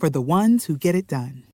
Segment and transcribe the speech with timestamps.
[0.00, 1.44] for the ones who get it done.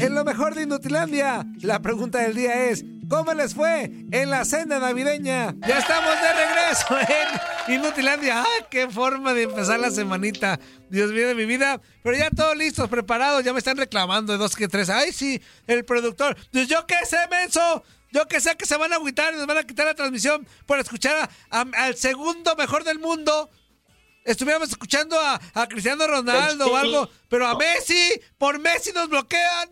[0.00, 4.44] En lo mejor de Inutilandia, la pregunta del día es: ¿Cómo les fue en la
[4.44, 5.54] cena navideña?
[5.66, 7.12] Ya estamos de regreso
[7.68, 8.42] en Inutilandia.
[8.42, 10.58] ¡Ah, qué forma de empezar la semanita!
[10.88, 11.80] Dios mío de mi vida.
[12.02, 13.44] Pero ya todos listos, preparados.
[13.44, 14.88] Ya me están reclamando de dos que tres.
[14.88, 15.42] ¡Ay, sí!
[15.66, 16.36] El productor.
[16.52, 17.82] Pues yo qué sé, menso.
[18.10, 20.46] Yo que sé que se van a agüitar y nos van a quitar la transmisión
[20.64, 23.50] por escuchar a- al segundo mejor del mundo.
[24.24, 29.70] Estuviéramos escuchando a, a Cristiano Ronaldo o algo, pero a Messi, por Messi nos bloquean.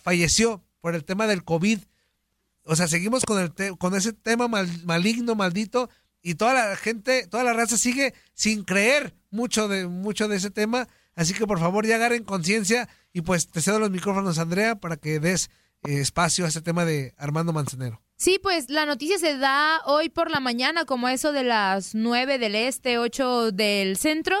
[0.01, 1.79] falleció por el tema del COVID.
[2.63, 5.89] O sea, seguimos con, el te- con ese tema mal- maligno, maldito,
[6.21, 10.49] y toda la gente, toda la raza sigue sin creer mucho de, mucho de ese
[10.49, 10.87] tema.
[11.15, 14.97] Así que por favor ya agarren conciencia y pues te cedo los micrófonos, Andrea, para
[14.97, 15.49] que des
[15.87, 18.01] eh, espacio a ese tema de Armando Manzanero.
[18.17, 22.37] Sí, pues la noticia se da hoy por la mañana, como eso de las 9
[22.39, 24.35] del este, 8 del centro.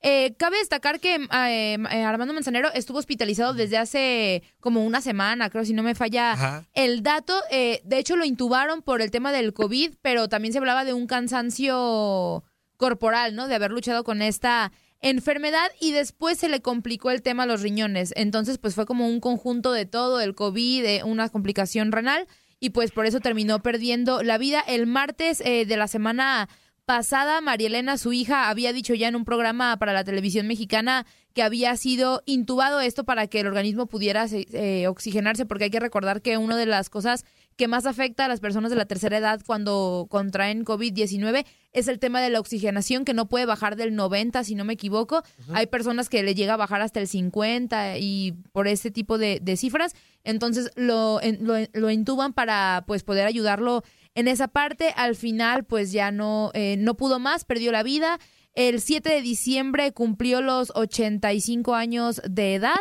[0.00, 5.50] Eh, cabe destacar que eh, eh, Armando Manzanero estuvo hospitalizado desde hace como una semana,
[5.50, 6.64] creo, si no me falla Ajá.
[6.74, 7.34] el dato.
[7.50, 10.92] Eh, de hecho, lo intubaron por el tema del COVID, pero también se hablaba de
[10.94, 12.44] un cansancio
[12.76, 13.48] corporal, ¿no?
[13.48, 17.62] De haber luchado con esta enfermedad y después se le complicó el tema a los
[17.62, 18.12] riñones.
[18.16, 22.26] Entonces, pues fue como un conjunto de todo, el COVID, de una complicación renal
[22.60, 24.60] y pues por eso terminó perdiendo la vida.
[24.60, 26.48] El martes eh, de la semana
[26.84, 31.06] pasada, María Elena, su hija, había dicho ya en un programa para la televisión mexicana
[31.34, 35.80] que había sido intubado esto para que el organismo pudiera eh, oxigenarse, porque hay que
[35.80, 37.24] recordar que una de las cosas
[37.56, 41.98] que más afecta a las personas de la tercera edad cuando contraen COVID-19 es el
[41.98, 45.22] tema de la oxigenación, que no puede bajar del 90, si no me equivoco.
[45.52, 49.38] Hay personas que le llega a bajar hasta el 50 y por ese tipo de,
[49.40, 49.94] de cifras.
[50.24, 53.82] Entonces lo, en- lo, lo intuban para pues poder ayudarlo
[54.14, 54.92] en esa parte.
[54.96, 58.18] Al final pues ya no, eh, no pudo más, perdió la vida.
[58.54, 62.74] El 7 de diciembre cumplió los 85 años de edad.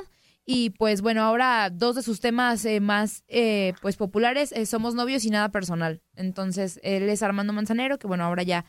[0.51, 4.95] Y pues bueno, ahora dos de sus temas eh, más eh, pues populares eh, Somos
[4.95, 6.01] novios y nada personal.
[6.15, 8.65] Entonces, él es Armando Manzanero, que bueno, ahora ya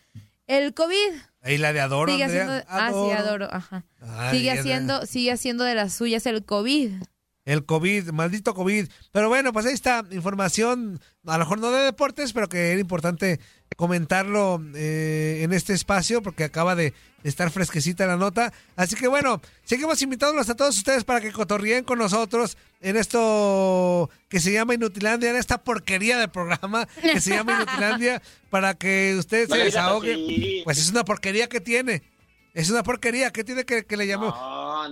[0.47, 2.43] el COVID Ahí la de Adoro, sigue Andrea.
[2.43, 3.87] haciendo ah sí adoro, ajá.
[3.99, 7.03] Ay, sigue haciendo sigue haciendo de las suyas el COVID.
[7.47, 8.87] El COVID, maldito COVID.
[9.11, 12.81] Pero bueno, pues ahí está información, a lo mejor no de deportes, pero que era
[12.81, 13.41] importante
[13.81, 16.93] comentarlo eh, en este espacio porque acaba de
[17.25, 18.53] estar fresquecita la nota.
[18.77, 24.11] Así que bueno, seguimos invitándolos a todos ustedes para que cotorríen con nosotros en esto
[24.29, 29.17] que se llama Inutilandia, en esta porquería de programa que se llama Inutilandia, para que
[29.19, 29.71] ustedes se
[30.15, 30.61] sí.
[30.65, 32.03] Pues es una porquería que tiene.
[32.53, 34.27] Es una porquería que tiene que, que le llamó.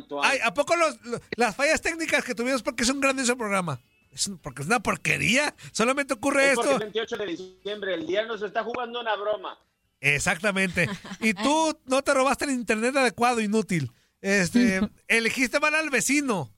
[0.09, 0.23] No.
[0.23, 3.79] Ay, ¿a poco los, lo- las fallas técnicas que tuvimos porque es un grandioso programa?
[4.19, 5.55] Es un- porque es una porquería.
[5.73, 6.85] Solamente ocurre Es porque esto.
[6.85, 9.57] el 28 de diciembre, el día nos está jugando una broma.
[10.01, 10.89] Exactamente.
[11.21, 13.93] Y tú no te robaste el internet adecuado, inútil.
[14.21, 16.53] Este, elegiste mal al vecino.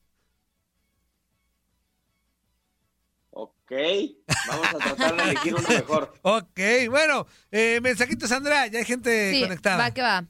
[3.33, 3.73] Ok,
[4.49, 6.15] vamos a tratar de elegir uno mejor.
[6.23, 9.77] Ok, bueno, eh, mensajitos, Andrea, ya hay gente Sí, conectada.
[9.77, 10.25] va que va.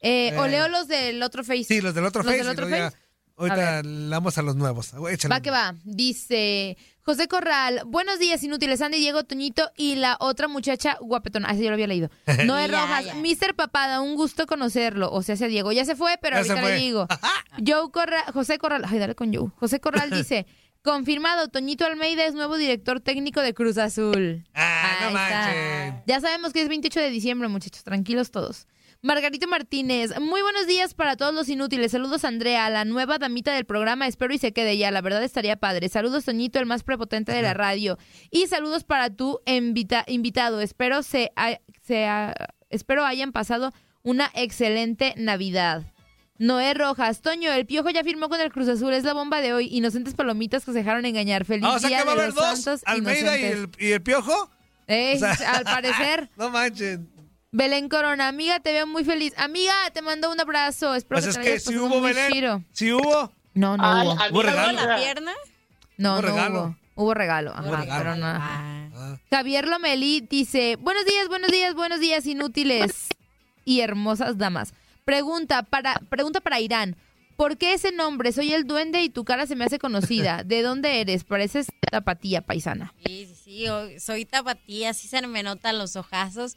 [0.00, 1.64] Eh, o Eh, leo los del otro Face.
[1.64, 2.42] Sí, los del otro Los Face.
[2.42, 2.96] del otro Face.
[3.40, 4.92] Ahorita le damos a los nuevos.
[5.10, 5.34] Échale.
[5.34, 5.74] Va que va.
[5.84, 8.80] Dice José Corral, buenos días, inútiles.
[8.82, 11.48] Andy, Diego, Toñito y la otra muchacha guapetona.
[11.48, 12.10] Ah, sí, yo lo había leído.
[12.46, 13.14] Noé Ya, Rojas, ya.
[13.14, 13.54] Mr.
[13.54, 15.10] Papada, un gusto conocerlo.
[15.10, 15.72] O sea, sea Diego.
[15.72, 16.80] Ya se fue, pero Ya se ahorita le fue.
[16.84, 17.06] digo.
[17.66, 19.48] Joe Corral, José Corral, ay, dale con Joe.
[19.56, 20.46] José Corral dice,
[20.82, 24.44] confirmado, Toñito Almeida es nuevo director técnico de Cruz Azul.
[24.54, 25.40] Ah, no Ahí está.
[25.46, 26.02] manchen.
[26.06, 28.66] Ya sabemos que es 28 de diciembre, muchachos, tranquilos todos.
[29.02, 31.92] Margarito Martínez, muy buenos días para todos los inútiles.
[31.92, 34.06] Saludos Andrea, la nueva damita del programa.
[34.06, 35.88] Espero y se quede ya, la verdad estaría padre.
[35.88, 37.96] Saludos Toñito, el más prepotente de la radio.
[38.30, 40.60] Y saludos para tu invita- invitado.
[40.60, 42.34] Espero se, ha- se ha-
[42.68, 45.82] espero hayan pasado una excelente Navidad.
[46.36, 49.54] Noé Rojas, Toño, el piojo ya firmó con el Cruz Azul, es la bomba de
[49.54, 49.68] hoy.
[49.74, 51.46] Inocentes palomitas que se dejaron engañar.
[51.46, 53.44] Feliz Ah, o sea día que va a de haber los dos, santos Almeida y
[53.44, 54.34] el, y el Piojo.
[54.34, 54.48] O
[54.86, 56.28] sea- al parecer.
[56.36, 57.08] No manchen.
[57.52, 59.32] Belén Corona, amiga, te veo muy feliz.
[59.36, 60.94] Amiga, te mando un abrazo.
[60.94, 62.66] Espero Pues que es que si pasado hubo Belén.
[62.72, 63.32] Si hubo.
[63.54, 64.14] No, no Ay, hubo.
[64.30, 64.86] Hubo regalo.
[64.86, 65.32] la pierna?
[65.96, 66.62] No, hubo no regalo.
[66.62, 66.76] hubo.
[66.94, 67.98] Hubo regalo, ajá, Hubo regalo.
[68.04, 68.26] pero no.
[68.26, 68.90] Ah.
[68.94, 69.18] Ah.
[69.30, 73.08] Javier Lomelí dice, buenos días, buenos días, buenos días, inútiles
[73.64, 74.74] y hermosas damas.
[75.06, 76.96] Pregunta para, pregunta para Irán.
[77.36, 78.32] ¿Por qué ese nombre?
[78.32, 80.44] Soy el duende y tu cara se me hace conocida.
[80.44, 81.24] ¿De dónde eres?
[81.24, 82.92] Pareces tapatía paisana.
[83.06, 86.56] Sí, sí, sí, soy tapatía, sí se me notan los ojazos.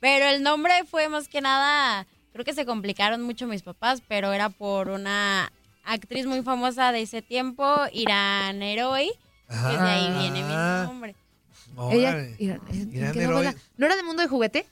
[0.00, 4.32] Pero el nombre fue más que nada, creo que se complicaron mucho mis papás, pero
[4.32, 5.52] era por una
[5.84, 9.10] actriz muy famosa de ese tiempo, Irán Heroi,
[9.48, 10.84] que de ahí viene mi Ah.
[10.86, 11.14] nombre.
[11.92, 12.34] Ella, Órale.
[12.38, 12.60] Irán.
[13.76, 14.66] ¿No era de Mundo de Juguete?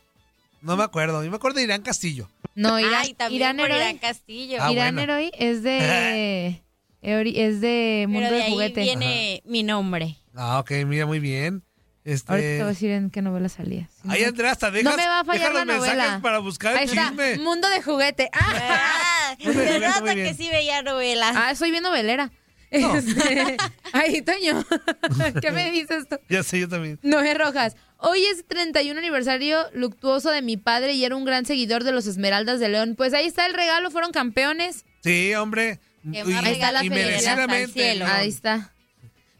[0.62, 1.22] No me acuerdo.
[1.22, 2.28] Yo me acuerdo de Irán Castillo.
[2.56, 3.80] No, Irán, Ay, también Irán por Heroi.
[3.82, 4.58] Irán Castillo.
[4.60, 5.12] Ah, Irán bueno.
[5.12, 6.62] Heroi es de
[7.02, 8.80] es de pero Mundo de de, ahí Juguete.
[8.82, 10.16] viene mi nombre.
[10.34, 11.62] Ah, ok, mira, muy bien.
[12.08, 12.64] Ahorita te voy a Este.
[12.64, 13.88] decir en qué novela salía.
[14.02, 16.20] Sí, Ay, no- Andrea, hasta dejas, no me va a fallar la los mensajes novela.
[16.22, 17.38] para buscar Ahí el está, chisme.
[17.38, 18.30] Mundo de Juguete.
[18.32, 21.34] Ah, muy nota que sí veía novelas.
[21.36, 22.30] ah, soy bien novelera.
[22.70, 23.56] Este,
[23.94, 24.62] Ay, Toño,
[25.40, 26.16] ¿qué me dices tú?
[26.28, 26.98] Ya sé, yo también.
[27.02, 31.82] Noé Rojas, hoy es 31 aniversario luctuoso de mi padre y era un gran seguidor
[31.84, 32.94] de los Esmeraldas de León.
[32.94, 34.84] Pues ahí está el regalo, fueron campeones.
[35.02, 35.80] Sí, hombre.
[36.12, 37.64] Y- Ahí está la y merecidamente.
[37.64, 38.06] al cielo.
[38.06, 38.70] Ahí está.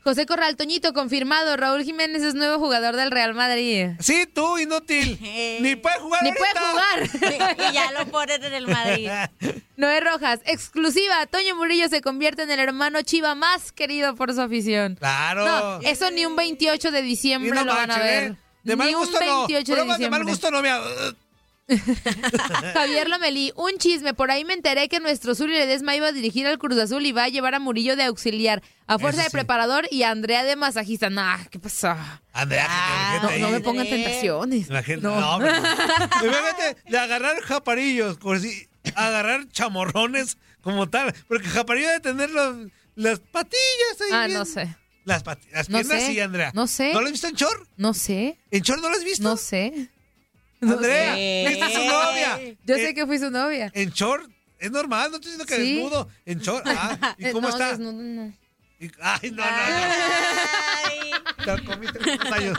[0.08, 1.58] José Corral, Toñito, confirmado.
[1.58, 3.88] Raúl Jiménez es nuevo jugador del Real Madrid.
[4.00, 5.18] Sí, tú, inútil.
[5.60, 6.46] Ni puede jugar Ni ahorita.
[7.10, 7.56] puede jugar.
[7.70, 9.10] y ya lo ponen en el Madrid.
[9.76, 11.26] Noé Rojas, exclusiva.
[11.26, 14.96] Toño Murillo se convierte en el hermano Chiva más querido por su afición.
[14.96, 15.44] Claro.
[15.46, 18.22] No, eso ni un 28 de diciembre no lo van a ver.
[18.32, 18.36] ¿eh?
[18.64, 19.46] De mal ni un gusto no.
[19.46, 20.32] 28 de Bromas de mal diciembre.
[20.32, 20.70] gusto no me...
[22.74, 24.14] Javier Lomelí, un chisme.
[24.14, 27.12] Por ahí me enteré que nuestro Zuli Ledesma iba a dirigir al Cruz Azul y
[27.12, 30.56] va a llevar a Murillo de auxiliar, a fuerza de preparador y a Andrea de
[30.56, 31.10] masajista.
[31.10, 31.94] Nah, ¿qué pasó?
[32.32, 34.68] Andrea, Ah, No, no me pongan tentaciones.
[34.68, 35.20] Imagínate, No.
[35.20, 35.46] no, no.
[35.46, 43.20] Imagínate de agarrar japarillos, si- agarrar chamorrones como tal, porque japarillo debe tener los- las
[43.20, 44.08] patillas ahí.
[44.12, 44.74] Ah, bien- no sé.
[45.04, 45.22] Las,
[45.52, 46.06] las No piernas sé.
[46.12, 46.50] sí, Andrea.
[46.54, 46.92] No sé.
[46.92, 47.66] ¿No lo has visto en Chor?
[47.78, 48.38] No sé.
[48.50, 49.22] ¿En Chor no lo has visto?
[49.22, 49.88] No sé.
[50.72, 51.46] Andrea, sé.
[51.52, 52.38] esta es su novia.
[52.64, 53.70] Yo Eh, sé que fui su novia.
[53.74, 55.74] En Chor es normal, no estoy diciendo que Sí.
[55.74, 56.08] desnudo.
[56.26, 57.70] En Chor, ah, ¿y Eh, cómo no, está?
[57.70, 58.32] desnudo no.
[58.80, 59.94] Y- ay, no, no, no.
[60.84, 61.10] Ay,
[61.44, 62.58] Te lo comiste como dos años.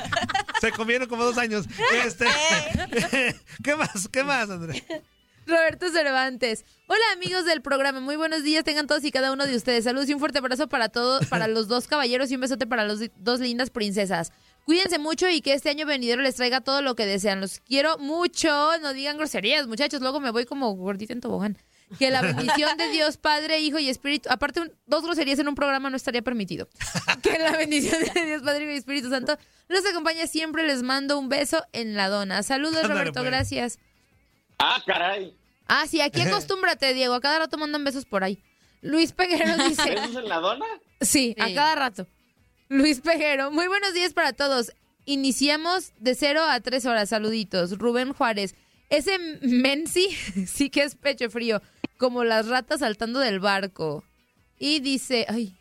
[0.61, 1.65] Se comieron como dos años.
[2.05, 2.25] Este,
[3.63, 4.07] ¿Qué más?
[4.11, 4.81] ¿Qué más, Andrea?
[5.47, 6.63] Roberto Cervantes.
[6.87, 9.83] Hola amigos del programa, muy buenos días tengan todos y cada uno de ustedes.
[9.85, 12.83] Saludos y un fuerte abrazo para todos, para los dos caballeros y un besote para
[12.85, 14.31] los dos lindas princesas.
[14.65, 17.41] Cuídense mucho y que este año venidero les traiga todo lo que desean.
[17.41, 18.77] Los quiero mucho.
[18.81, 20.01] No digan groserías, muchachos.
[20.01, 21.57] Luego me voy como gordita en tobogán.
[21.97, 24.29] Que la bendición de Dios, Padre, Hijo y Espíritu.
[24.31, 26.69] Aparte, un- dos groserías en un programa no estaría permitido.
[27.23, 29.37] Que la bendición de Dios, Padre, Hijo y Espíritu Santo
[29.69, 30.67] los acompañe siempre.
[30.67, 32.43] Les mando un beso en la dona.
[32.43, 33.13] Saludos, Roberto.
[33.13, 33.25] pues.
[33.25, 33.79] Gracias.
[34.59, 35.35] Ah, caray.
[35.65, 37.15] Ah, sí, aquí acostúmbrate, Diego.
[37.15, 38.43] A cada rato mandan besos por ahí.
[38.81, 39.89] Luis Peguero dice.
[39.95, 40.65] ¿Besos en la dona?
[41.01, 42.05] Sí, a cada rato.
[42.71, 44.71] Luis Peguero, muy buenos días para todos.
[45.05, 47.09] iniciamos de 0 a 3 horas.
[47.09, 47.79] Saluditos.
[47.79, 48.53] Rubén Juárez.
[48.91, 50.09] Ese Menzi
[50.47, 51.63] sí que es pecho frío,
[51.97, 54.03] como las ratas saltando del barco.
[54.59, 55.57] Y dice, ay,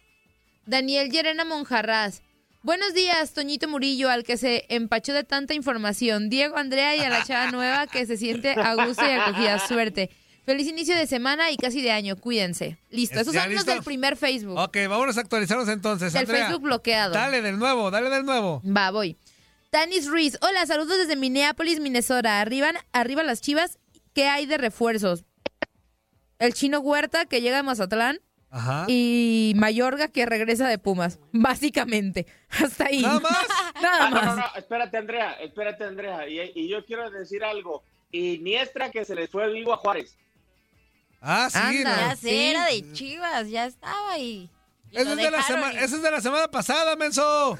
[0.66, 2.20] Daniel Llerena Monjarraz.
[2.62, 6.28] Buenos días, Toñito Murillo, al que se empachó de tanta información.
[6.28, 9.58] Diego Andrea y a la chava nueva que se siente a gusto y acogida.
[9.66, 10.10] Suerte.
[10.48, 12.16] Feliz inicio de semana y casi de año.
[12.16, 12.78] Cuídense.
[12.88, 13.20] Listo.
[13.20, 13.70] Esos ¿Ya son los listo?
[13.74, 14.56] del primer Facebook.
[14.58, 16.16] Ok, vámonos a actualizarnos entonces.
[16.16, 16.46] Andrea.
[16.46, 17.12] Facebook bloqueado.
[17.12, 18.62] Dale del nuevo, dale del nuevo.
[18.64, 19.18] Va, voy.
[19.68, 20.38] Tanis Ruiz.
[20.40, 22.40] Hola, saludos desde Minneapolis, Minnesota.
[22.40, 23.78] Arriba, arriba las chivas.
[24.14, 25.26] ¿Qué hay de refuerzos?
[26.38, 28.86] El chino Huerta que llega a Mazatlán Ajá.
[28.88, 31.18] y Mayorga que regresa de Pumas.
[31.32, 32.26] Básicamente.
[32.48, 33.02] Hasta ahí.
[33.02, 33.46] Nada más.
[33.82, 34.24] Nada Ah, no, más.
[34.24, 36.26] no, no, espérate, Andrea, espérate, Andrea.
[36.26, 37.82] Y, y yo quiero decir algo.
[38.12, 40.16] Iniestra que se les fue vivo a Juárez.
[41.20, 41.58] Ah, sí.
[41.58, 41.96] Anda.
[41.96, 42.02] no.
[42.10, 42.36] Ya sé, sí.
[42.50, 44.48] era de Chivas, ya estaba ahí.
[44.92, 47.58] Lo es, de la sema- ese es de la semana pasada, menso.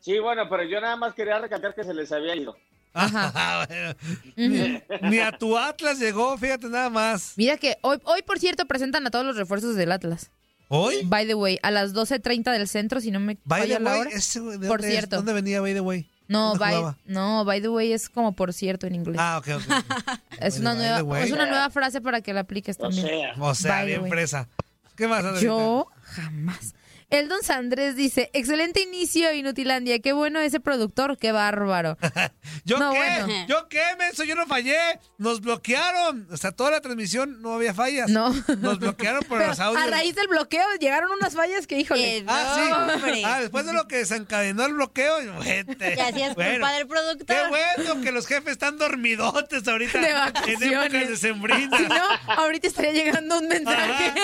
[0.00, 2.56] Sí, bueno, pero yo nada más quería recalcar que se les había ido.
[2.94, 3.94] Ah, bueno.
[4.36, 7.32] ni, ni a tu Atlas llegó, fíjate nada más.
[7.36, 10.30] Mira que hoy, hoy, por cierto, presentan a todos los refuerzos del Atlas.
[10.68, 10.96] ¿Hoy?
[11.04, 14.10] By the way, a las 12.30 del centro, si no me By la hora.
[14.10, 14.92] ese, güey, ¿de Por dónde es?
[14.92, 15.16] cierto.
[15.16, 16.10] ¿Dónde venía By the way?
[16.28, 19.16] No, ¿Dónde by, no, by the way es como por cierto en inglés.
[19.20, 19.62] Ah, ok, ok.
[20.40, 23.06] es, una nueva, es una nueva frase para que la apliques O también.
[23.06, 24.10] sea, O sea, By the bien way.
[24.10, 24.48] fresa.
[24.96, 25.40] ¿Qué más?
[25.40, 26.74] Yo jamás.
[27.12, 31.98] El Don Sandrés dice, excelente inicio Inutilandia, qué bueno ese productor, qué bárbaro.
[32.64, 32.98] ¿Yo No, qué?
[32.98, 33.46] bueno.
[33.48, 34.24] ¿Yo qué, menso?
[34.24, 34.78] Yo no fallé.
[35.18, 36.26] Nos bloquearon.
[36.32, 38.08] O sea, toda la transmisión no había fallas.
[38.08, 38.32] No.
[38.58, 39.82] Nos bloquearon por Pero los audios.
[39.84, 42.16] a raíz del bloqueo llegaron unas fallas que, híjole.
[42.18, 42.72] Eh, Ah, sí.
[42.94, 43.22] hombre.
[43.26, 45.16] Ah, después de lo que desencadenó el bloqueo.
[45.44, 45.94] vete.
[45.96, 47.26] Y así es Bueno, culpa del productor.
[47.26, 49.98] Qué bueno que los jefes están dormidotes ahorita.
[50.00, 51.78] De En épocas decembrinas.
[51.82, 53.92] Si no, ahorita estaría llegando un mensaje.
[53.92, 54.14] Ajá.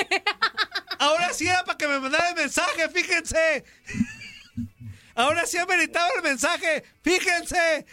[0.99, 3.65] Ahora sí era para que me mandara el mensaje, fíjense.
[5.15, 7.87] Ahora sí ha meritado el mensaje, fíjense.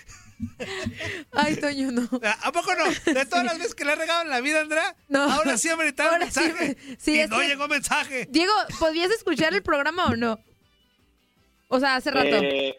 [1.32, 2.10] Ay, Toño, no.
[2.44, 2.84] ¿A poco no?
[3.14, 5.24] De todas las veces que le he regado en la vida, Andrea, No.
[5.32, 6.78] ahora sí ha meritado el Ahora sí mensaje.
[6.88, 8.28] me- sí, y es no que- llegó mensaje.
[8.30, 10.40] Diego, ¿podías escuchar el programa o no?
[11.68, 12.28] O sea, hace rato.
[12.28, 12.76] eh,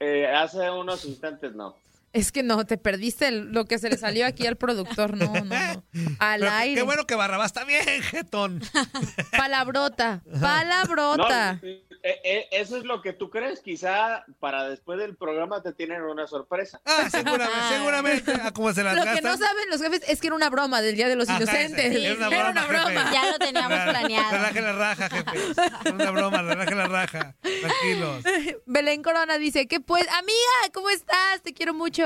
[0.00, 1.76] eh, hace unos instantes no.
[2.12, 5.16] Es que no, te perdiste el- lo que se le salió aquí al productor.
[5.16, 5.84] No, no, no.
[6.18, 6.74] Al Pero aire.
[6.74, 8.60] Qué bueno que Barrabás está bien, jetón.
[9.36, 10.22] Palabrota.
[10.26, 11.60] No, Palabrota.
[11.62, 13.60] eh, eh, eso es lo que tú crees.
[13.60, 16.80] Quizá para después del programa te tienen una sorpresa.
[16.84, 18.32] Ah, seguramente, seguramente.
[18.42, 20.82] Ah, como se las Lo que no saben los jefes es que era una broma
[20.82, 21.94] del Día de los Ajá, Inocentes.
[21.94, 23.12] era una Era broma, una broma.
[23.12, 24.30] Ya lo teníamos Claro, planeado.
[24.32, 25.38] Relaje la raja, jefe.
[25.84, 27.36] Es una broma, relaje la raja.
[27.40, 28.24] Tranquilos.
[28.66, 30.06] Belén Corona dice, ¿qué pues?
[30.08, 31.40] Amiga, ¿cómo estás?
[31.42, 31.99] Te quiero mucho.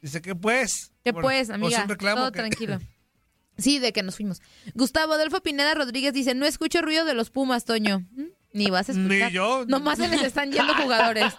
[0.00, 0.92] Dice que pues.
[1.04, 1.82] ¿Qué Por- pues, amiga?
[1.82, 2.78] un reclamo Todo que- tranquilo.
[3.58, 4.40] Sí, de que nos fuimos.
[4.74, 8.00] Gustavo Adolfo Pineda Rodríguez dice, no escucho ruido de los Pumas, Toño.
[8.12, 8.22] ¿Mm?
[8.54, 9.30] Ni vas a Ni escuchar.
[9.30, 9.64] yo.
[9.66, 11.32] Nomás se les están yendo jugadores.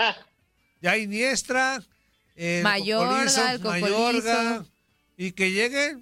[0.79, 1.81] Ya Iniestra,
[2.35, 3.87] el Mayorga, Cocolizo, el Cocolizo.
[3.87, 4.65] Mayorga,
[5.17, 5.97] y que llegue.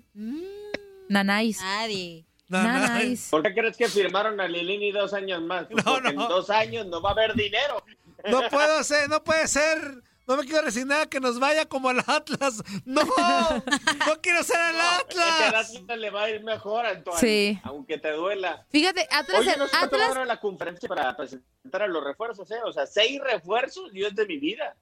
[1.09, 1.59] Nanáis.
[1.61, 2.25] Nadie.
[2.49, 3.27] na- na- Nanáis.
[3.29, 5.67] ¿Por qué crees que firmaron a Lilini dos años más?
[5.71, 6.23] Pues No, porque no.
[6.23, 7.83] en dos años no va a haber dinero.
[8.29, 10.03] No puedo ser, no puede ser.
[10.31, 12.63] No me quiero resignar a que nos vaya como al Atlas.
[12.85, 15.75] No, no quiero ser el Es que al Atlas.
[15.75, 17.19] Atlas le va a ir mejor, Antoine.
[17.19, 17.59] Sí.
[17.63, 18.65] Aunque te duela.
[18.69, 22.59] Fíjate, Atlas, Oye, no Atlas, la conferencia para presentar a los refuerzos, ¿eh?
[22.65, 24.77] O sea, seis refuerzos, es de mi vida.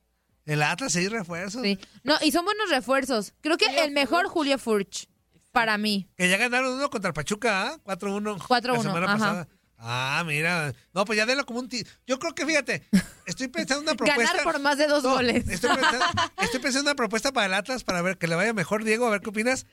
[0.45, 1.63] El Atlas, seis refuerzos.
[1.63, 1.79] sí.
[2.03, 3.33] No, y son buenos refuerzos.
[3.41, 5.07] Creo que el mejor Julio Furch,
[5.51, 6.07] para mí.
[6.15, 7.79] Que ya ganaron uno contra el Pachuca, ¿ah?
[7.85, 8.37] 4-1.
[8.37, 9.17] 4-1, La semana ajá.
[9.17, 9.47] pasada.
[9.81, 10.73] Ah, mira.
[10.93, 11.69] No, pues ya denlo como un...
[12.05, 12.83] Yo creo que, fíjate,
[13.25, 14.37] estoy pensando una propuesta...
[14.37, 15.47] Ganar por más de dos No, goles.
[15.47, 16.05] Estoy pensando,
[16.41, 19.09] estoy pensando una propuesta para el Atlas para ver que le vaya mejor, Diego, a
[19.09, 19.65] ver qué opinas.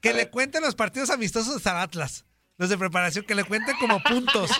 [0.00, 2.24] Que le cuenten los partidos amistosos al Atlas.
[2.58, 4.50] Los de preparación, que le cuenten como puntos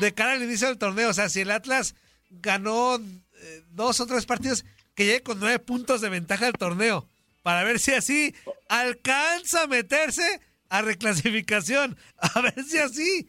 [0.00, 1.10] de cara al inicio del torneo.
[1.10, 1.94] O sea, si el Atlas
[2.30, 7.06] ganó eh, dos o tres partidos, que llegue con nueve puntos de ventaja del torneo.
[7.42, 8.34] Para ver si así
[8.68, 11.96] alcanza a meterse a reclasificación.
[12.18, 13.28] A ver si así.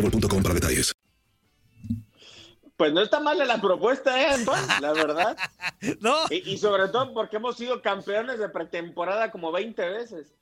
[0.01, 0.93] boostmobile.com para detalles.
[2.77, 4.67] Pues no está mala la propuesta, ¿eh, Antoine?
[4.81, 5.37] La verdad.
[5.99, 6.15] No.
[6.29, 10.33] Y, y sobre todo porque hemos sido campeones de pretemporada como 20 veces.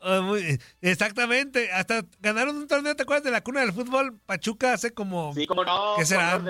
[0.00, 1.70] Ah, muy- exactamente.
[1.72, 4.18] Hasta ganaron un torneo, ¿te acuerdas de la cuna del fútbol?
[4.26, 5.34] Pachuca hace como...
[5.34, 5.94] Sí, como no.
[5.98, 6.42] ¿Qué será?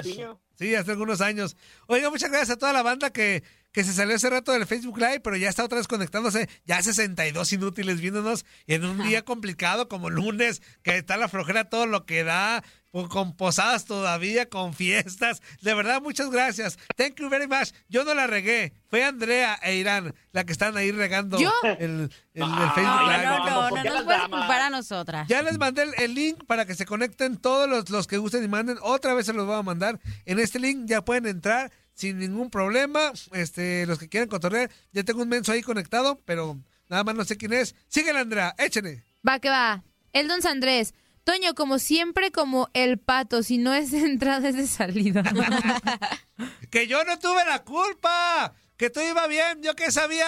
[0.57, 1.57] Sí, hace algunos años.
[1.87, 3.43] Oiga, muchas gracias a toda la banda que,
[3.73, 6.51] que se salió hace rato del Facebook Live, pero ya está otra vez conectándose.
[6.67, 11.87] Ya 62 inútiles viéndonos en un día complicado como lunes, que está la flojera todo
[11.87, 15.41] lo que da, con- con posadas todavía, con fiestas.
[15.61, 16.79] De verdad, muchas gracias.
[16.97, 17.71] Thank you very much.
[17.89, 18.73] Yo no la regué.
[18.89, 21.53] Fue Andrea e Irán la que están ahí regando ¿Yo?
[21.63, 23.25] el, el- el Ah, Facebook No, Live.
[23.25, 25.29] no, no, no, no nos puedes culpar a nosotras.
[25.29, 28.43] Ya les mandé el, el link para que se conecten todos los, los que gusten
[28.45, 28.79] y manden.
[28.83, 30.01] Otra vez se los voy a mandar.
[30.25, 33.13] En este link ya pueden entrar sin ningún problema.
[33.33, 34.71] Este, los que quieran cotorrear.
[34.93, 37.75] Ya tengo un menso ahí conectado, pero nada más no sé quién es.
[37.89, 38.55] Síguela, Andrea.
[38.59, 39.05] Échenle.
[39.27, 39.83] Va que va.
[40.13, 40.95] El Don Andrés.
[41.25, 45.23] Toño, como siempre, como el pato, si no es de entrada, es de salida.
[46.71, 48.55] Que yo no tuve la culpa.
[48.77, 49.61] Que todo iba bien.
[49.63, 50.25] Yo que sabía.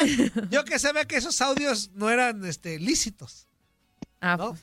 [0.50, 3.46] Yo que sabía que esos audios no eran este, lícitos.
[4.20, 4.56] Ah, ¿No?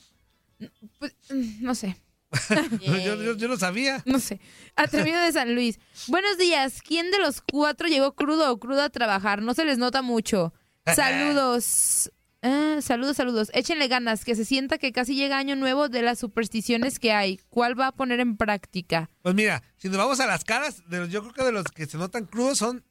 [0.98, 1.96] pues, mm, no sé.
[2.86, 4.02] Yo, yo- yo no sabía.
[4.04, 4.40] No sé.
[4.76, 5.80] Atrevido de San Luis.
[6.06, 6.80] Buenos días.
[6.82, 9.42] ¿Quién de los cuatro llegó crudo o crudo a trabajar?
[9.42, 10.54] No se les nota mucho.
[10.94, 12.12] Saludos.
[12.42, 13.50] Ah, saludos, saludos.
[13.52, 17.38] Échenle ganas, que se sienta que casi llega año nuevo de las supersticiones que hay.
[17.50, 19.10] ¿Cuál va a poner en práctica?
[19.22, 21.64] Pues mira, si nos vamos a las caras, de los- yo creo que de los
[21.66, 22.82] que se notan crudos son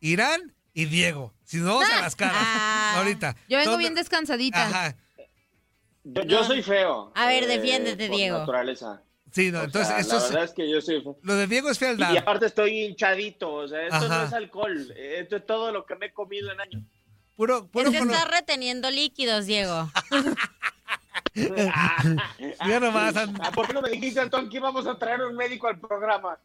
[0.00, 1.32] Irán y Diego.
[1.44, 2.94] Si nos vamos a las caras, Ah.
[2.98, 3.36] ahorita.
[3.48, 4.66] Yo vengo Son- bien descansadita.
[4.66, 4.96] Ajá.
[6.04, 7.12] Yo, yo soy feo.
[7.14, 8.38] A ver, eh, defiéndete, por Diego.
[8.38, 9.02] Naturaleza.
[9.30, 11.18] Sí, no, O entonces sea, esto la es- verdad es que yo soy feo.
[11.22, 12.12] lo de Diego es fealdad.
[12.14, 14.08] Y aparte estoy hinchadito, o sea, esto Ajá.
[14.08, 16.82] no es alcohol, esto es todo lo que me he comido en años.
[17.38, 19.88] Puro, Es puro estás reteniendo líquidos, Diego.
[21.34, 25.36] Mira nomás, and- Ah, ¿Por qué no me dijiste, Antón, que íbamos a traer un
[25.36, 26.38] médico al programa?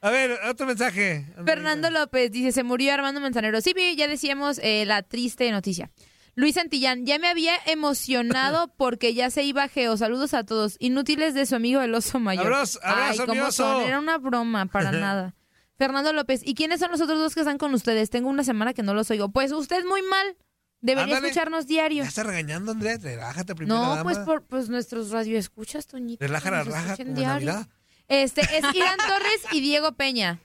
[0.00, 1.26] A ver, otro mensaje.
[1.44, 3.60] Fernando López dice, se murió Armando Manzanero.
[3.60, 5.90] Sí, vi, ya decíamos eh, la triste noticia.
[6.34, 9.98] Luis Santillán, ya me había emocionado porque ya se iba Geo.
[9.98, 10.76] Saludos a todos.
[10.78, 12.46] Inútiles de su amigo el oso mayor.
[12.46, 13.62] Abrazo- abrazo, Ay, mi ¿cómo oso.
[13.64, 13.82] son?
[13.82, 15.34] Era una broma, para nada.
[15.82, 18.08] Fernando López, ¿y quiénes son los otros dos que están con ustedes?
[18.08, 19.30] Tengo una semana que no los oigo.
[19.30, 20.36] Pues usted muy mal.
[20.80, 21.26] Debería Ándale.
[21.28, 22.04] escucharnos diario.
[22.04, 22.98] Ya está regañando, Andrea.
[22.98, 23.76] Relájate primero.
[23.80, 24.02] No, dama.
[24.04, 26.24] pues por pues nuestros radioescuchas, Toñito.
[26.24, 27.52] Relaja la nos raja escuchan como en diario.
[27.52, 27.68] Navidad.
[28.06, 30.38] Este es Irán Torres y Diego Peña.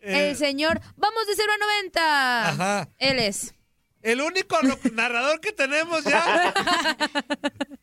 [0.00, 2.48] Eh, El señor, vamos de 0 a 90.
[2.48, 2.88] Ajá.
[2.98, 3.54] Él es.
[4.02, 6.54] El único lo- narrador que tenemos ya.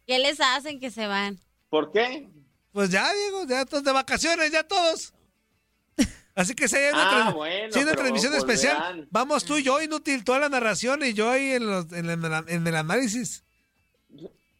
[0.08, 1.40] ¿Qué les hacen que se van?
[1.70, 2.30] ¿Por qué?
[2.72, 5.14] Pues ya, Diego, ya todos de vacaciones, ya todos.
[6.36, 9.46] Así que si hay una, Ah, tra- bueno, si hay una pero transmisión especial, vamos
[9.46, 12.68] tú y yo, inútil, toda la narración y yo ahí en, los, en, el, en
[12.68, 13.44] el análisis.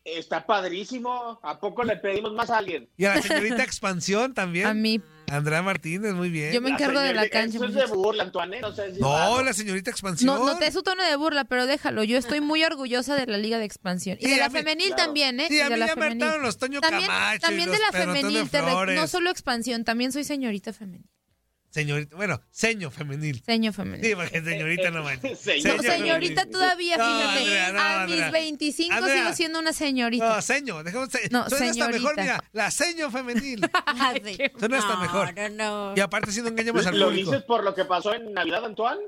[0.06, 1.40] Está padrísimo.
[1.42, 2.88] ¿A poco le pedimos más a alguien?
[2.96, 4.68] Y a la señorita Expansión también.
[4.68, 5.02] A mí.
[5.28, 6.54] Andrea Martínez, muy bien.
[6.54, 7.58] Yo me encargo de la cancha.
[7.58, 8.62] Eso es de burla, Antoine.
[8.62, 10.28] No sé si No, va, la señorita Expansión.
[10.40, 12.04] No, noté su tono de burla, pero déjalo.
[12.04, 14.18] Yo estoy muy orgullosa de la Liga de Expansión.
[14.22, 15.04] Y Sí, de la mí- femenil claro.
[15.06, 15.48] también, ¿eh?
[15.50, 17.78] Sí, Y a de mí la ya me los Toño También, Camacho y también los
[17.80, 18.50] de la femenil.
[18.52, 19.02] te re- Flores.
[19.02, 21.10] no solo expansión, también soy señorita femenil.
[21.76, 23.44] Señorita, bueno, seño femenil.
[23.46, 24.06] Seño femenil.
[24.06, 25.32] Sí, porque señorita no manches.
[25.32, 26.52] No, Seño señorita femenil.
[26.52, 27.40] todavía, No, fíjate.
[27.40, 28.24] Andrea, no, a Andrea.
[28.24, 29.18] mis 25 Andrea.
[29.24, 30.36] sigo siendo una señorita.
[30.36, 33.70] No, seño, dejemos se- No, Suena hasta mejor, mira, la seño femenil.
[33.88, 34.38] Ah, sí.
[34.58, 35.34] Suena hasta mejor.
[35.36, 35.50] No,
[35.90, 35.94] no.
[35.98, 37.32] Y aparte si no engañamos al ¿Lo público.
[37.32, 39.02] dices por lo que pasó en Navidad, Antoine?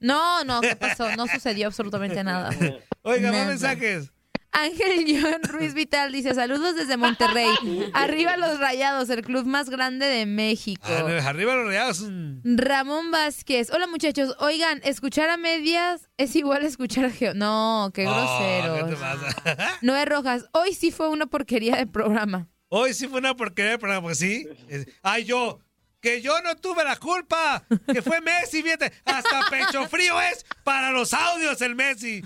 [0.00, 1.16] No, no, ¿qué pasó?
[1.16, 2.50] No sucedió absolutamente nada.
[3.02, 4.10] Oiga, más mensajes.
[4.52, 7.46] Ángel John Ruiz Vital dice, saludos desde Monterrey.
[7.94, 10.82] Arriba los rayados, el club más grande de México.
[10.86, 12.04] Ah, no, arriba los rayados.
[12.44, 13.70] Ramón Vázquez.
[13.72, 14.34] Hola muchachos.
[14.40, 17.34] Oigan, escuchar a medias es igual a escuchar a Geo.
[17.34, 18.74] No, qué Oh, grosero.
[18.86, 19.78] ¿qué te pasa?
[19.82, 20.46] Noé Rojas.
[20.52, 22.48] Hoy sí fue una porquería de programa.
[22.68, 24.48] Hoy sí fue una porquería, pero pues sí.
[24.68, 25.60] Es- Ay, yo,
[26.00, 30.90] que yo no tuve la culpa, que fue Messi, fíjate, hasta pecho frío es para
[30.90, 32.22] los audios el Messi.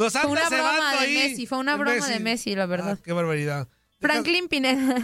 [0.00, 2.96] Nos Fue una broma de ahí Messi, fue una broma de Messi, la verdad.
[2.98, 3.68] Ah, qué barbaridad.
[4.00, 4.96] Franklin Pineda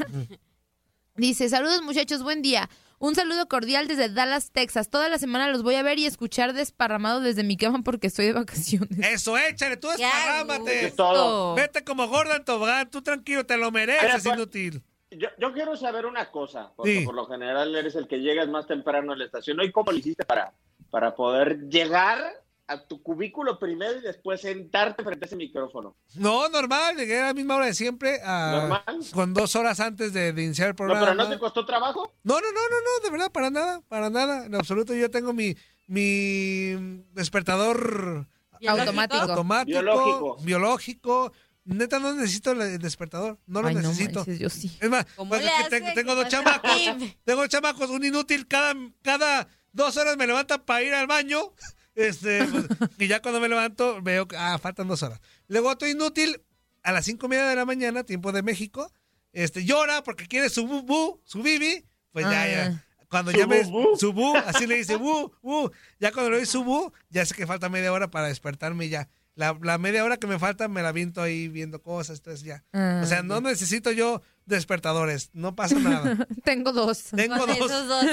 [1.17, 2.71] dice, saludos muchachos, buen día.
[2.99, 4.89] Un saludo cordial desde Dallas, Texas.
[4.89, 8.25] Toda la semana los voy a ver y escuchar desparramado desde mi cama porque estoy
[8.25, 8.99] de vacaciones.
[9.13, 10.87] Eso, échale, tú ¡Qué esparrámate.
[10.87, 11.55] Es todo.
[11.55, 14.83] Vete como Gordon Tobogán, tú tranquilo, te lo mereces, Oiga, pues, inútil.
[15.11, 17.05] Yo, yo quiero saber una cosa, porque Sí.
[17.05, 19.61] por lo general eres el que llegas más temprano a la estación.
[19.61, 20.55] ¿Hoy cómo lo hiciste para,
[20.89, 25.97] para poder llegar a tu cubículo primero y después sentarte frente a ese micrófono?
[26.17, 28.51] No, normal, llegué a la misma hora de siempre, a-
[28.85, 29.07] ¿Normal?
[29.13, 31.01] con dos horas antes de, de iniciar el No, programa.
[31.07, 32.13] pero ¿no te costó trabajo?
[32.25, 34.47] No, no, no, no, no, de verdad, para nada, para nada.
[34.47, 38.27] En absoluto, yo tengo mi, mi despertador
[38.67, 39.23] Automático.
[39.23, 40.37] automático, Biológico.
[40.43, 41.33] biológico.
[41.65, 44.21] Neta, no necesito el despertador, no lo Ay, no necesito.
[44.21, 44.77] manches, yo sí.
[44.81, 46.71] es más, ¿Cómo pues, es que tengo dos chamacos,
[47.25, 51.53] tengo dos chamacos, un inútil cada, cada dos horas me levanta para ir al baño
[51.97, 52.67] Este, pues,
[52.99, 55.21] y ya cuando me levanto, veo que ah, faltan dos horas.
[55.49, 56.41] Luego otro inútil,
[56.85, 58.93] a las cinco y media de la mañana, tiempo de México,
[59.33, 62.47] este, llora porque quiere su bu, bu, su bibi, pues ya, Ah.
[62.49, 62.83] ya.
[63.09, 65.71] Cuando Su ya me bu, su bu, así le dice bu, bu.
[66.01, 68.89] Ya cuando le doy su bu, ya sé que falta media hora para despertarme y
[68.91, 69.09] ya.
[69.37, 72.65] La, la media hora que me falta me la viento ahí viendo cosas, entonces ya.
[72.73, 76.27] Ah, o sea, no necesito yo despertadores, no pasa nada.
[76.45, 77.05] Tengo dos.
[77.15, 77.59] Tengo Con dos.
[77.71, 78.05] esos dos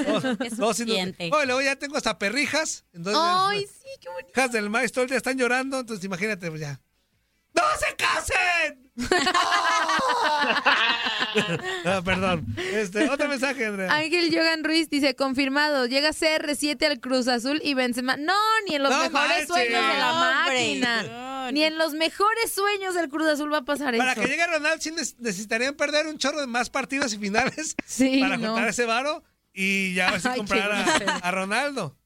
[0.42, 1.30] es dos suficiente.
[1.34, 2.84] Oh, y luego ya tengo hasta perrijas.
[2.94, 4.30] Entonces, Ay, sí, qué bonito.
[4.32, 6.82] hijas del todo el día están llorando, entonces imagínate, pues ya.
[7.56, 8.92] ¡No se casen!
[11.86, 12.46] Ah, perdón.
[12.58, 13.92] Este, otro mensaje, Andrea.
[13.94, 18.18] Ángel Yogan Ruiz dice, confirmado, llega CR7 al Cruz Azul y Benzema.
[18.18, 18.34] No,
[18.68, 19.48] ni en los No mejores manches.
[19.48, 21.02] sueños de la No, máquina.
[21.46, 24.22] No, Ni en los mejores sueños del Cruz Azul va a pasar Para eso.
[24.22, 28.20] que llegue Ronaldo, sí ne- necesitarían perder un chorro de más partidos y finales Sí,
[28.22, 28.48] para no.
[28.54, 31.98] juntar ese varo y ya a Ay, qué comprar a, a Ronaldo.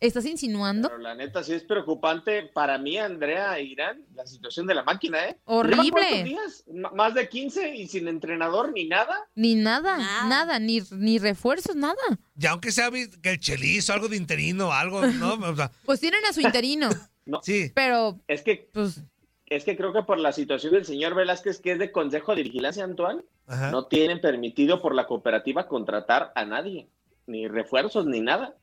[0.00, 0.88] ¿Estás insinuando?
[0.90, 4.82] Pero la neta sí es preocupante para mí, Andrea e Irán, la situación de la
[4.82, 5.38] máquina, ¿eh?
[5.44, 5.82] Horrible.
[5.84, 6.64] ¿Lleva cuántos días?
[6.94, 9.16] Más de 15 y sin entrenador ni nada.
[9.34, 10.28] Ni nada, Nada.
[10.28, 11.96] nada, ni, ni refuerzos, nada.
[12.34, 15.32] Ya aunque sea que el chelizo, algo de interino, algo, ¿no?
[15.50, 16.90] O sea, Pues tienen a su interino,
[17.42, 17.70] sí.
[17.74, 19.02] pero Es que, pues
[19.46, 22.42] es que creo que por la situación del señor Velázquez, que es de Consejo de
[22.44, 23.70] Vigilancia Antoine, Ajá.
[23.72, 26.88] no tienen permitido por la cooperativa contratar a nadie.
[27.26, 28.54] Ni refuerzos, ni nada.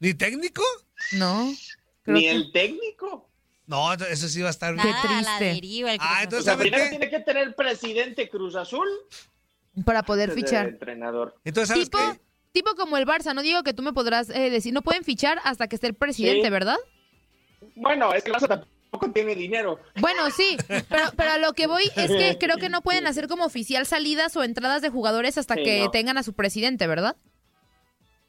[0.00, 0.62] ¿Ni técnico?
[1.12, 1.50] no.
[2.06, 3.28] Ni que- el técnico.
[3.66, 5.54] No, eso sí va a estar Qué Nada, la triste.
[5.54, 6.64] deriva, el Ah, entonces, O sea, Azul.
[6.64, 6.90] ¿sabe primero qué?
[6.90, 8.86] tiene que tener presidente Cruz Azul.
[9.86, 10.68] Para poder fichar.
[10.68, 11.34] entrenador.
[11.44, 12.20] Entonces, ¿sabes Tipo, qué?
[12.52, 15.40] tipo como el Barça, no digo que tú me podrás eh, decir, no pueden fichar
[15.44, 16.50] hasta que esté el presidente, Sí.
[16.50, 16.76] ¿verdad?
[17.76, 19.80] Bueno, es que el Barça tampoco tiene dinero.
[19.96, 20.56] Bueno, sí,
[20.88, 23.86] pero, pero a lo que voy es que creo que no pueden hacer como oficial
[23.86, 25.90] salidas o entradas de jugadores hasta Sí, que no.
[25.90, 27.16] tengan a su presidente, ¿verdad?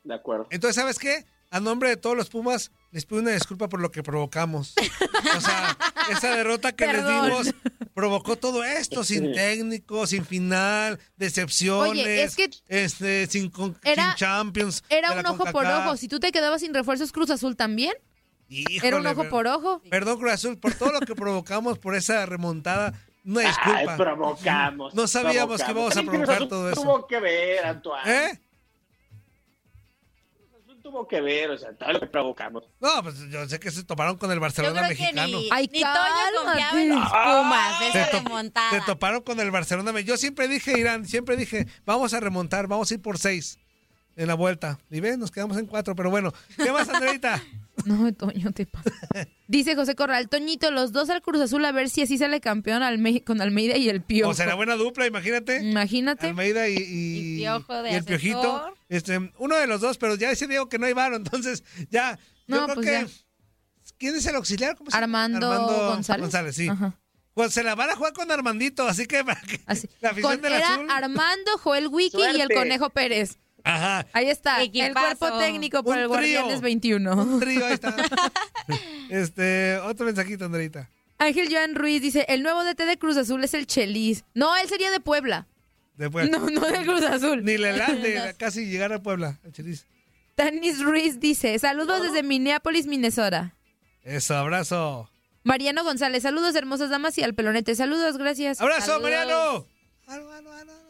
[0.04, 0.48] De acuerdo.
[0.52, 1.26] Entonces, ¿sabes qué?
[1.52, 4.74] A nombre de todos los Pumas, les pido una disculpa por lo que provocamos.
[5.38, 5.78] O sea,
[6.12, 7.30] esa derrota que Perdón.
[7.30, 7.56] les dimos
[7.94, 14.08] provocó todo esto, sin técnico, sin final, decepciones, Oye, es que- este, sin, con- Era-
[14.08, 14.84] sin Champions.
[14.90, 15.96] Era un ojo por ojo.
[15.98, 17.94] Si tú te quedabas sin refuerzos, Cruz Azul también.
[18.50, 19.82] Era un ojo por ojo.
[19.90, 22.94] Perdón, Cruz Azul, por todo lo que provocamos por esa remontada.
[23.26, 23.80] Una disculpa.
[23.80, 24.94] Ay, provocamos.
[24.94, 26.82] No sabíamos que íbamos a Cruz provocar todo eso.
[26.82, 28.04] Tuvo que ver, Antoine.
[28.26, 28.40] ¿Eh?
[30.38, 32.64] Cruz Azul tuvo que ver, o sea, todo lo que provocamos.
[32.80, 35.28] No, pues yo sé que se toparon con el Yo Barcelona creo que mexicano.
[35.40, 35.94] ni, Ay, ni Toño
[36.46, 38.70] confiaba en los Pumas de esa remontada.
[38.70, 39.92] se toparon con el Barcelona.
[39.92, 43.58] me- Yo siempre dije, Irán, siempre dije, vamos a remontar, vamos a ir por seis
[44.16, 44.78] en la vuelta.
[44.92, 46.32] Y ven, nos quedamos en cuatro, pero bueno.
[46.58, 47.42] ¿Qué más, Andreita?
[47.86, 48.90] No, Toño, te pasa.
[49.48, 52.82] Dice José Corral, Toñito, los dos al Cruz Azul a ver si así sale campeón
[52.84, 54.32] Alme- con Almeida y el Piojo.
[54.32, 55.62] O será buena dupla, imagínate.
[55.62, 56.28] Imagínate.
[56.28, 58.74] Almeida y, y, Y Piojo de y el Piojito.
[58.90, 62.18] Este, uno de los dos, pero ya ese Diego que no hay varo, entonces ya.
[62.48, 62.92] Yo No, creo pues que.
[62.94, 63.08] ya.
[63.98, 64.76] ¿Quién es el auxiliar?
[64.76, 65.26] ¿Cómo se llama?
[65.26, 66.56] Armando González.
[66.56, 66.68] sí.
[66.68, 66.98] Ajá.
[67.34, 69.90] Pues se la van a jugar con Armandito, así que para que Así.
[70.00, 70.88] la afición Con- del era azul.
[70.90, 72.48] Armando, Joel Wiki y el.
[72.50, 73.38] Conejo Pérez.
[73.66, 74.06] Ajá.
[74.14, 76.42] Ahí está, el cuerpo técnico por Un el trío.
[76.42, 77.14] Guardianes 21.
[77.14, 77.96] Un trío, ahí está.
[79.10, 80.90] Este, otro mensajito, Andreita.
[81.20, 84.24] Ángel Joan Ruiz dice, el nuevo DT de Cruz Azul es el Chelis.
[84.34, 85.48] No, él sería de Puebla.
[85.96, 86.30] Después.
[86.30, 87.44] No, no de Cruz Azul.
[87.44, 89.86] Ni le late casi llegar a Puebla, el Chelis.
[90.36, 93.56] Tanis Ruiz dice, saludos desde Minneapolis, Minnesota.
[94.04, 95.10] Eso, abrazo.
[95.44, 97.76] Mariano González, saludos hermosas damas y al pelonete.
[97.76, 98.60] Saludos, gracias.
[98.62, 99.04] ¡Abrazo, Saludos.
[99.04, 99.66] Mariano!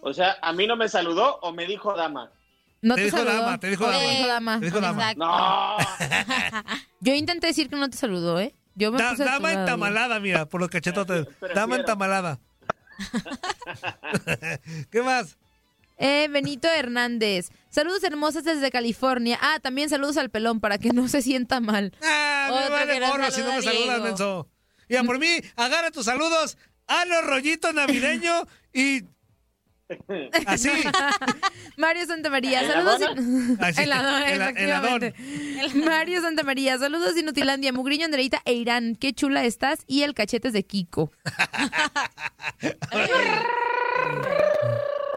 [0.02, 2.32] O sea, ¿a mí no me saludó o me dijo dama?
[2.86, 3.34] No Te te, dijo saludó.
[3.42, 4.10] dama, te dijo Te dama.
[4.12, 4.60] dijo dama.
[4.60, 5.12] Te dijo dama.
[5.12, 5.26] Exacto.
[5.26, 5.78] No.
[7.00, 8.54] Yo intenté decir que no te saludó, ¿eh?
[8.76, 11.26] Yo me Da- puse dama entamalada, mira, por los cachetotes.
[11.56, 12.40] Dama entamalada.
[14.92, 15.38] ¿Qué más?
[15.98, 17.50] Eh, Benito Hernández.
[17.70, 19.40] Saludos hermosas desde California.
[19.42, 21.92] Ah, también saludos al pelón para que no se sienta mal.
[22.04, 24.48] Ah, me vale gorro si no me saludas, menso.
[24.90, 28.44] Y a por mí, agarra tus saludos a los rollitos navideños
[28.74, 29.04] y
[30.48, 30.70] así.
[31.78, 33.02] Mario Santamaría, ¿En la saludos.
[33.18, 34.30] in- Así, la dona.
[34.32, 35.14] efectivamente.
[35.76, 38.96] Mario Santamaría, saludos Inutilandia, Mugriño, Andreita e Irán.
[38.96, 39.80] Qué chula estás.
[39.88, 41.12] Y el cachetes de Kiko.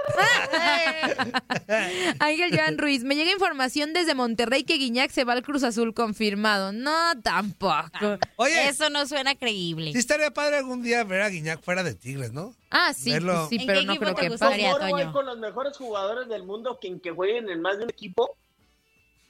[2.19, 5.95] Ángel Joan Ruiz, me llega información desde Monterrey que Guiñac se va al Cruz Azul
[5.95, 6.73] confirmado.
[6.73, 8.19] No, tampoco.
[8.37, 9.93] Oye, Eso no suena creíble.
[9.93, 12.55] sí estaría padre algún día ver a Guiñac fuera de Tigres, ¿no?
[12.71, 13.35] Ah, sí, Verlo.
[13.35, 14.73] pues sí, ¿En pero no creo que pase.
[15.13, 18.37] Con los mejores jugadores del mundo que, que jueguen en más de un equipo.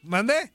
[0.02, 0.52] ¿Mande?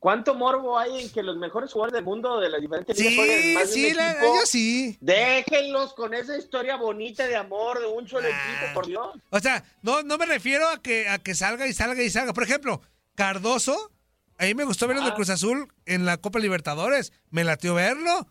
[0.00, 3.16] ¿Cuánto morbo hay en que los mejores jugadores del mundo de las diferentes ligas Sí,
[3.18, 4.34] jueguen en más de sí, un la- equipo?
[4.34, 4.98] yo sí.
[5.00, 8.30] Déjenlos con esa historia bonita de amor de un solo Ah.
[8.30, 9.14] equipo, por Dios.
[9.28, 12.32] O sea, no, no me refiero a que, a que salga y salga y salga.
[12.32, 12.80] Por ejemplo,
[13.14, 13.92] Cardoso
[14.38, 15.14] A mí me gustó ver el de Ah.
[15.14, 17.12] Cruz Azul en la Copa Libertadores.
[17.28, 18.26] Me latió verlo.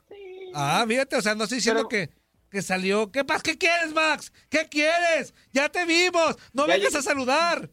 [0.55, 2.13] Ah, fíjate, o sea, no estoy diciendo Pero- que,
[2.49, 3.11] que salió.
[3.11, 3.43] ¿Qué pasa?
[3.43, 4.33] ¿Qué quieres, Max?
[4.49, 5.35] ¿Qué quieres?
[5.53, 6.35] Ya te vimos.
[6.51, 7.69] No Ya vengas a saludar.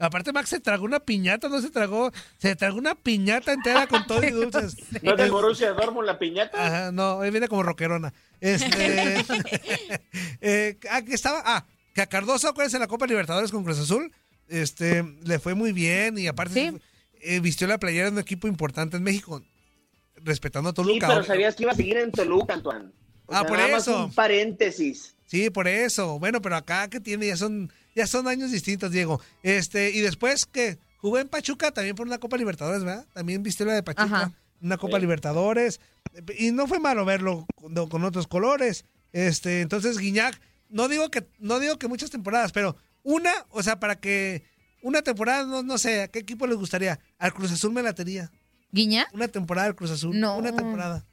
[0.00, 4.06] Aparte, Max se tragó una piñata, no se tragó, se tragó una piñata entera con
[4.06, 4.76] todo y dulces.
[5.02, 6.64] ¿No es del Borussia Dortmund la piñata?
[6.66, 8.12] Ajá, no, hoy viene como rockerona.
[8.40, 9.16] Este,
[10.40, 13.78] eh, ah, que estaba, ah, que a Cardoso, acuérdense, en la Copa Libertadores con Cruz
[13.78, 14.12] Azul,
[14.48, 16.78] este, le fue muy bien y aparte Sí.
[17.20, 19.42] eh, vistió la playera de un equipo importante en México,
[20.16, 21.06] respetando a Sí, Toluca.
[21.08, 21.26] pero obvio.
[21.26, 22.90] sabías que iba a seguir en Toluca, Antoine.
[23.26, 24.04] O Ah, sea, por nada más eso.
[24.06, 25.14] Un paréntesis.
[25.26, 26.18] Sí, por eso.
[26.18, 29.20] Bueno, pero acá que tiene ya son ya son años distintos, Diego.
[29.42, 33.06] Este, y después que jugó en Pachuca también por una Copa Libertadores, ¿verdad?
[33.12, 34.32] También vistió la de Pachuca, Ajá.
[34.62, 35.00] una Copa Sí.
[35.02, 35.80] Libertadores
[36.38, 38.84] y no fue malo verlo con, con otros colores.
[39.12, 43.78] Este, entonces Guiñac, no digo que no digo que muchas temporadas, pero una, o sea,
[43.80, 44.44] para que
[44.82, 47.00] una temporada no, no sé, ¿a qué equipo les gustaría?
[47.18, 48.30] Al Cruz Azul me latería.
[48.70, 49.08] ¿Guiña?
[49.12, 50.36] Una temporada al Cruz Azul, No.
[50.38, 51.04] una temporada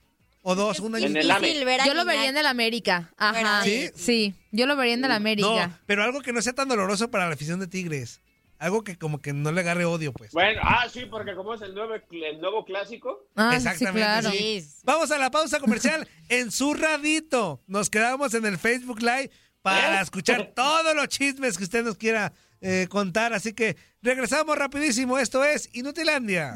[0.48, 1.08] o dos, un año.
[1.08, 3.12] En el Yo lo vería en el América.
[3.18, 3.64] Ajá.
[3.64, 5.68] De- Sí, yo lo vería en el América.
[5.68, 8.22] No, pero algo que no sea tan doloroso para la afición de Tigres.
[8.60, 10.32] Algo que como que no le agarre odio, pues.
[10.34, 13.28] Bueno, ah, sí, porque como es el nuevo, el nuevo clásico.
[13.36, 14.30] Ah, sí, Exactamente, claro.
[14.30, 14.62] sí.
[14.62, 14.82] Sí.
[14.84, 17.64] Vamos a la pausa comercial en su radito.
[17.66, 19.32] Nos quedamos en el Facebook Live
[19.64, 20.04] para ¿Eh?
[20.04, 23.34] escuchar todos los chismes que usted nos quiera eh, contar.
[23.34, 25.18] Así que regresamos rapidísimo.
[25.18, 26.56] Esto es Inutilandia.